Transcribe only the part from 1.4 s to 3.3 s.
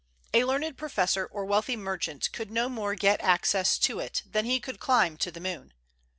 wealthy merchant could no more get